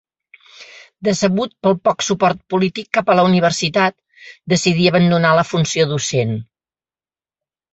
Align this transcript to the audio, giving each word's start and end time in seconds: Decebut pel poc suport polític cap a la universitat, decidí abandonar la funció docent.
Decebut 1.07 1.51
pel 1.67 1.75
poc 1.89 2.05
suport 2.05 2.41
polític 2.53 2.89
cap 2.99 3.11
a 3.11 3.17
la 3.19 3.27
universitat, 3.27 3.97
decidí 4.55 4.89
abandonar 4.93 5.37
la 5.41 5.45
funció 5.51 5.89
docent. 5.93 6.35